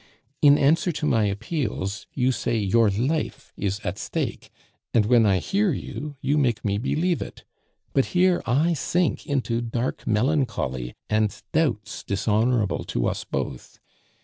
[0.41, 4.49] In answer to my appeals, you say your life is at stake,
[4.95, 7.43] and when I hear you, you make me believe it;
[7.93, 13.79] but here I sink into dark melancholy and doubts dishonorable to us both.